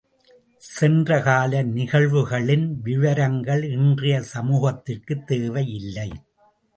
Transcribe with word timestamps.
சென்ற 0.57 1.21
கால 1.21 1.63
நிகழ்வுகளின் 1.63 2.79
விவரங்கள் 2.81 3.63
இன்றைய 3.63 4.23
சமூகத்திற்குத் 4.33 5.23
தேவையில்லை. 5.23 6.11